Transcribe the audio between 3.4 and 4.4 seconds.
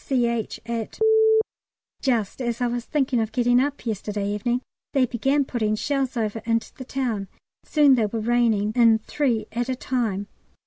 up yesterday